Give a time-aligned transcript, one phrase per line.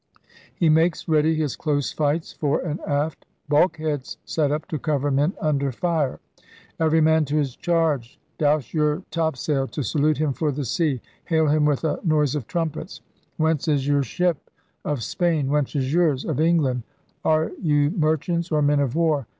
[0.55, 5.33] 'He makes ready his close fights, fore and aft.' [Bulkheads set up to cover men
[5.39, 6.19] under fire]...
[6.51, 8.19] * Every man to his charge!
[8.39, 11.01] Dowse your top sail to salute him for the sea!
[11.25, 13.01] Hail him with a noise of trumpets!'
[13.37, 14.49] 'Whence is your ship?'
[14.83, 16.81] 'Of Spain— whence is yours?* 'Of England.'
[17.23, 19.27] *Are you merchants or men of war?'